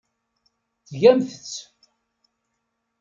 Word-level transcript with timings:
Tgamt-tt. 0.89 1.55